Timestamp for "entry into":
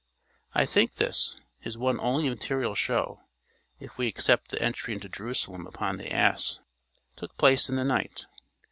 4.59-5.07